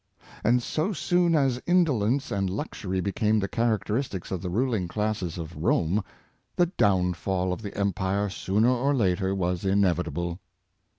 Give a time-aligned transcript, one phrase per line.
[0.43, 5.55] And so soon as indolence and luxury became the characteristics of the ruling classes of
[5.55, 6.03] Rome,
[6.55, 10.39] the downfall of the empire, sooner or later, was inevitable.